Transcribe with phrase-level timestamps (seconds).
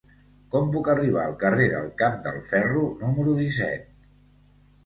[0.53, 3.89] Com puc arribar al carrer del Camp del Ferro número disset?